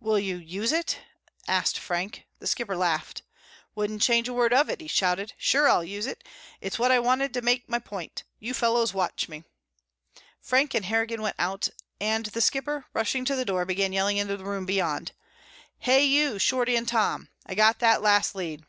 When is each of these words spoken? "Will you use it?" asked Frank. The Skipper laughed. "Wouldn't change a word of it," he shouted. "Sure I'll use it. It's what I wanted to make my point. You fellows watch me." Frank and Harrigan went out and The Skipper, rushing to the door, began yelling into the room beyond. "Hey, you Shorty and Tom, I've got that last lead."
"Will 0.00 0.18
you 0.18 0.36
use 0.36 0.70
it?" 0.70 0.98
asked 1.48 1.78
Frank. 1.78 2.26
The 2.40 2.46
Skipper 2.46 2.76
laughed. 2.76 3.22
"Wouldn't 3.74 4.02
change 4.02 4.28
a 4.28 4.34
word 4.34 4.52
of 4.52 4.68
it," 4.68 4.82
he 4.82 4.86
shouted. 4.86 5.32
"Sure 5.38 5.66
I'll 5.66 5.82
use 5.82 6.04
it. 6.06 6.22
It's 6.60 6.78
what 6.78 6.90
I 6.90 6.98
wanted 7.00 7.32
to 7.32 7.40
make 7.40 7.70
my 7.70 7.78
point. 7.78 8.22
You 8.38 8.52
fellows 8.52 8.92
watch 8.92 9.30
me." 9.30 9.44
Frank 10.42 10.74
and 10.74 10.84
Harrigan 10.84 11.22
went 11.22 11.36
out 11.38 11.70
and 11.98 12.26
The 12.26 12.42
Skipper, 12.42 12.84
rushing 12.92 13.24
to 13.24 13.34
the 13.34 13.46
door, 13.46 13.64
began 13.64 13.94
yelling 13.94 14.18
into 14.18 14.36
the 14.36 14.44
room 14.44 14.66
beyond. 14.66 15.12
"Hey, 15.78 16.04
you 16.04 16.38
Shorty 16.38 16.76
and 16.76 16.86
Tom, 16.86 17.30
I've 17.46 17.56
got 17.56 17.78
that 17.78 18.02
last 18.02 18.34
lead." 18.34 18.64